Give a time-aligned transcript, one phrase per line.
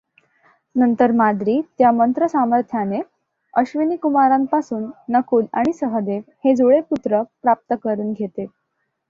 [0.75, 3.01] नंतर माद्री त्या मंत्रसामर्थ्याने
[3.53, 8.45] अश्विनीकुमारांपासून नकुल आणि सहदेव हे जुळे पुत्र प्राप्त करून घेते.